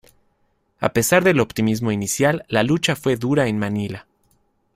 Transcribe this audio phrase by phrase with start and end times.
[0.79, 4.07] A pesar del optimismo inicial, la lucha fue dura en Manila.